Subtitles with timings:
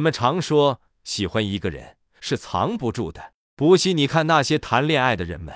[0.00, 3.34] 我们常说，喜欢一个人是藏不住的。
[3.54, 5.54] 不信你看那些谈恋爱的人们，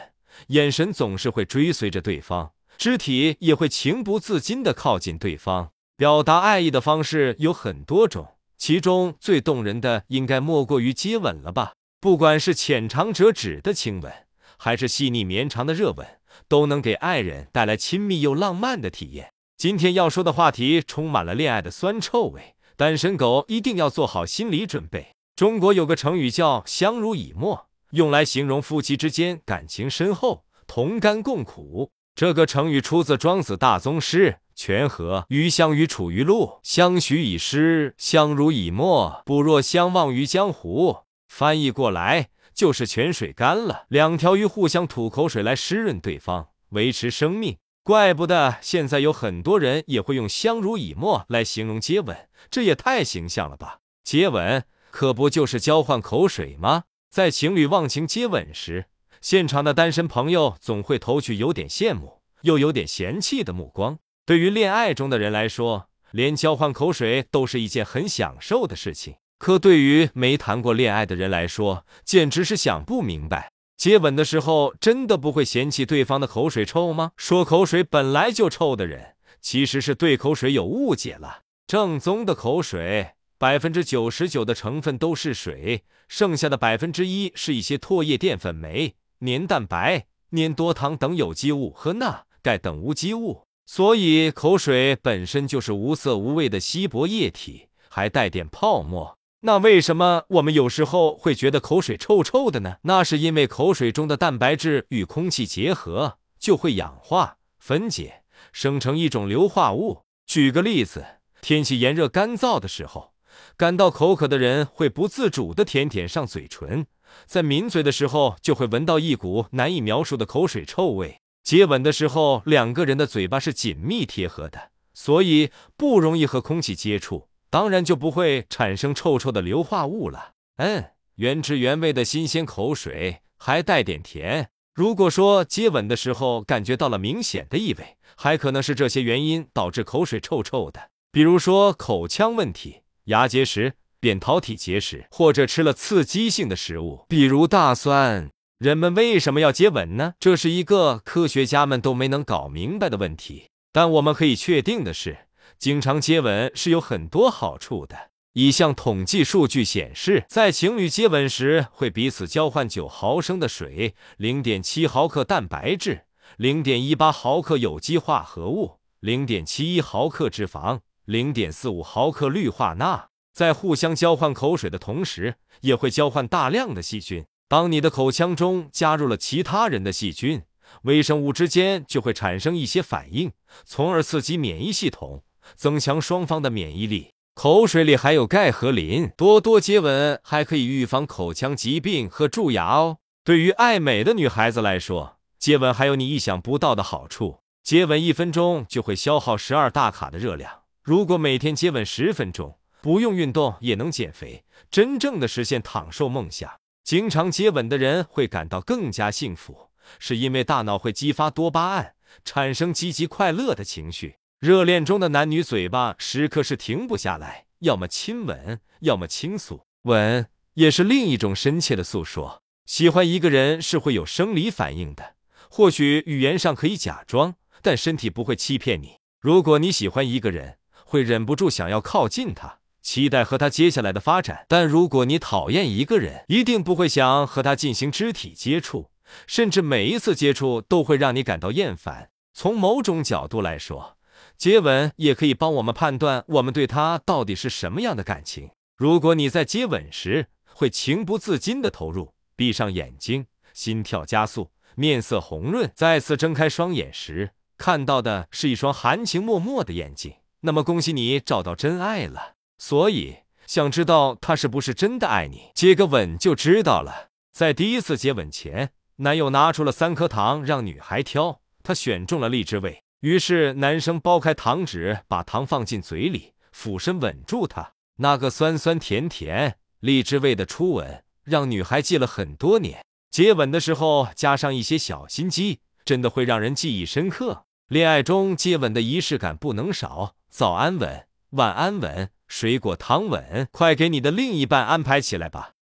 [0.49, 5.71] 眼神总是会追随着对方，肢体也会情不自禁的靠近对方。
[5.97, 11.73] 表达爱意的方式有很多种，其中最动人的应该莫过于接吻了吧？
[11.99, 14.13] 不管是浅尝辄止的亲吻，
[14.59, 16.07] 还是细腻绵长的热吻，
[16.47, 19.31] 都能给爱人带来亲密又浪漫的体验。
[19.57, 25.15] 今天要说的话题充满了恋爱的酸臭味，单身狗一定要做好心理准备。
[25.37, 31.91] 中国有个成语叫“相濡以沫”，用来形容夫妻之间感情深厚、同甘共苦。
[32.15, 40.99] 这个成语出自《庄子·大宗师·泉和《鱼相与处于陆》：“相许以诗，相濡以沫，不若相忘于江湖。”
[41.29, 47.57] 翻译过来就是泉水干了，两条鱼互相吐口水来湿润对方，维持生命。
[47.85, 52.17] 怪不得现在有很多人也会用相濡以沫来形容接吻，
[52.51, 53.81] 这也太形象了吧！
[54.03, 56.85] 接吻可不就是交换口水吗？
[57.11, 58.87] 在情侣忘情接吻时，
[59.21, 63.99] 现场的单身朋友总会投去有点羡慕又有点嫌弃的目光。
[64.25, 69.17] 对于恋爱中的人来说，连交换口水都是一件很享受的事情。
[69.39, 73.51] 可对于没谈过恋爱的人来说，简直是想不明白。
[73.77, 77.13] 接吻的时候，真的不会嫌弃对方的口水臭吗？
[77.17, 81.41] 说口水本来就臭的人，其实是对口水有误解了。
[81.67, 93.43] 正宗的口水，百分之九十九的成分都是水，剩下的百分之一是一些唾液、淀粉、酶、黏蛋白、粘多糖等有机物和钠、钙等无机物。
[93.67, 99.17] 所以，口水本身就是无色无味的稀薄液体，还带点泡沫。
[99.47, 102.77] 那为什么我们有时候会觉得口水臭臭的呢？
[102.85, 108.23] 那是因为口水中的蛋白质与空气结合，就会氧化分解，
[108.55, 110.01] 生成一种硫化物。
[110.27, 111.05] 举个例子，
[111.43, 113.13] 天气炎热干燥的时候，
[113.55, 116.87] 感到口渴的人会不自主的舔舔上嘴唇，
[117.27, 121.21] 在抿嘴的时候就会闻到一股难以描述的口水臭味。
[121.43, 127.29] 接吻的时候，两个人的嘴巴是紧密贴合的，所以不容易和空气接触。
[127.55, 130.33] 当然就不会产生臭臭的硫化物了。
[130.57, 134.49] 嗯，原汁原味的新鲜口水，还带点甜。
[134.75, 140.91] 如果说接吻的时候感觉到了明显的异味，还可能是这些原因导致口水臭臭的。
[141.13, 148.29] 比如说口腔问题、牙结石、扁桃体结石，或者吃了刺激性的食物，比如大蒜。
[148.59, 150.15] 人们为什么要接吻呢？
[150.19, 153.45] 这是一个科学家们都没能搞明白的问题。
[153.73, 155.19] 但我们可以确定的是。
[155.65, 158.11] 经常接吻是有很多好处的。
[158.35, 166.03] 一项统计数据显示，在情侣接吻时，会彼此交换九毫升的水、零点七毫克蛋白质、
[166.37, 173.09] 零点一八毫克有机化合物、零点七一毫克脂肪、零点四五毫克氯化钠。
[173.33, 177.25] 在互相交换口水的同时，也会交换大量的细菌。
[177.49, 180.43] 当你的口腔中加入了其他人的细菌，
[180.83, 183.33] 微生物之间就会产生一些反应，
[183.65, 185.23] 从而刺激免疫系统。
[185.55, 187.11] 增强双方的免疫力。
[187.35, 192.99] 口水里含有钙和磷，多多接吻还可以预防口腔疾病和蛀牙哦。
[193.25, 197.41] 对于爱美的女孩子来说，接吻还有你意想不到的好处。
[197.63, 200.63] 接吻一分钟就会消耗十二大卡的热量。
[200.83, 206.51] 如果每天接吻十分钟，不用运动也能减肥，真正的实现躺瘦梦想。
[206.85, 214.17] 经常接吻的人会感到更加幸福，是因为大脑会激发多巴胺，产生积极快乐的情绪。
[214.45, 219.63] 热恋中的男女嘴巴时刻是停不下来，要么亲吻，要么倾诉。
[219.85, 222.43] 吻也是另一种深切的诉说。
[222.67, 225.15] 喜欢一个人是会有生理反应的，
[225.49, 228.97] 或许语言上可以假装，但身体不会欺骗你。
[229.19, 238.91] 如果你喜欢一个人，会忍不住想要靠近他，期待和他接下来的发展；但如果你讨厌一个人，一定不会想和他进行肢体接触，
[239.27, 242.11] 甚至每一次接触都会让你感到厌烦。
[242.35, 243.97] 从某种角度来说，
[244.37, 248.51] 接吻也可以帮我们判断我们对他到底是什么样的感情。
[248.77, 262.35] 如果你在接吻时会情不自禁的投入，闭上眼睛，心跳加速，面色红润，再次睁开双眼时看到的是一双含情脉脉的眼睛，那么恭喜你找到真爱了。
[262.59, 267.09] 所以，想知道他是不是真的爱你，接个吻就知道了。
[267.33, 272.84] 在第一次接吻前，男友拿出了三颗糖让女孩挑，他选中了荔枝味。
[273.05, 277.75] 于是，男生剥开糖纸，把糖放进嘴里，俯身吻住她。
[277.97, 282.83] 那个酸酸甜甜、荔枝味的初吻，让女孩记了很多年。
[283.11, 287.45] 接吻的时候加上一些小心机，真的会让人记忆深刻。
[287.69, 295.51] 恋爱中接吻的仪式感不能少，早安吻、晚安吻、水果糖吻，快给你的另一半安排起来吧。